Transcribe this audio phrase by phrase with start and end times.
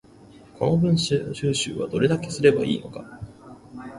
[0.57, 3.19] この文章収集はどれだけすれば良いのか